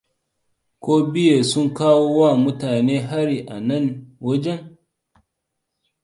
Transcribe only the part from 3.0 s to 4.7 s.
hari anan wajen?